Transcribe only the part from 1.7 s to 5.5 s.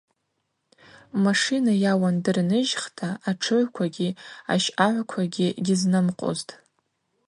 йа уандыр ныжьхта, атшыгӏвквагьи ащъагӏвквагьи